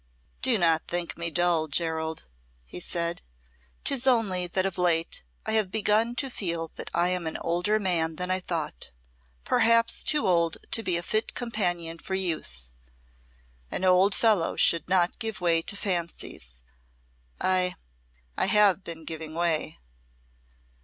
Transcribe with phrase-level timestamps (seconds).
[0.41, 2.25] "Do not think me dull, Gerald,"
[2.65, 3.21] he said;
[3.83, 7.77] "'tis only that of late I have begun to feel that I am an older
[7.77, 8.89] man than I thought
[9.43, 12.73] perhaps too old to be a fit companion for youth.
[13.69, 16.63] An old fellow should not give way to fancies.
[17.39, 17.75] I
[18.35, 19.77] I have been giving way."